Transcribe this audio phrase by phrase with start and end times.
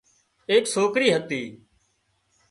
[0.49, 1.41] ايڪ سوڪري هتي